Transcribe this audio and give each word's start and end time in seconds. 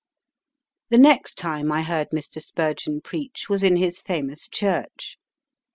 The 0.89 0.97
next 0.97 1.37
time 1.37 1.71
I 1.71 1.83
heard 1.83 2.07
Mr. 2.09 2.41
Spurgeon 2.41 3.01
preach 3.01 3.45
was 3.49 3.61
in 3.61 3.75
his 3.77 3.99
famous 3.99 4.47
church. 4.47 5.19